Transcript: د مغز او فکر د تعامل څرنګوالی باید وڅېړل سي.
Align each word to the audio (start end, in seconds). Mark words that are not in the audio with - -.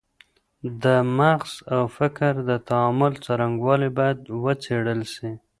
د 0.83 0.85
مغز 1.17 1.51
او 1.75 1.83
فکر 1.97 2.33
د 2.49 2.51
تعامل 2.69 3.13
څرنګوالی 3.25 3.89
باید 3.97 4.17
وڅېړل 4.43 5.01
سي. 5.13 5.29